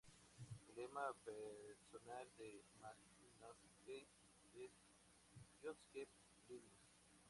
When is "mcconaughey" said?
2.79-4.07